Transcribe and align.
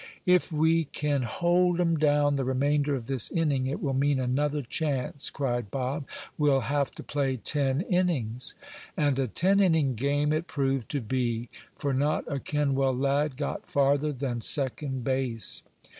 "If 0.25 0.51
we 0.51 0.85
can 0.85 1.21
hold 1.21 1.79
'em 1.79 1.95
down 1.95 2.35
the 2.35 2.43
remainder 2.43 2.95
of 2.95 3.05
this 3.05 3.29
inning, 3.29 3.67
it 3.67 3.83
will 3.83 3.93
mean 3.93 4.19
another 4.19 4.63
chance," 4.63 5.29
cried 5.29 5.69
Bob. 5.69 6.07
"We'll 6.39 6.61
have 6.61 6.89
to 6.93 7.03
play 7.03 7.37
ten 7.37 7.81
innings." 7.81 8.55
And 8.97 9.19
a 9.19 9.27
ten 9.27 9.59
inning 9.59 9.93
game 9.93 10.33
it 10.33 10.47
proved 10.47 10.89
to 10.89 11.01
be. 11.01 11.49
For 11.75 11.93
not 11.93 12.23
a 12.27 12.39
Kenwell 12.39 12.95
lad 12.97 13.37
got 13.37 13.67
farther 13.69 14.11
than 14.11 14.41
second 14.41 15.03
base. 15.03 15.61